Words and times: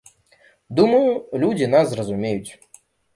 Думаю, 0.79 1.11
людзі 1.43 1.67
нас 1.75 1.85
зразумеюць. 1.91 2.51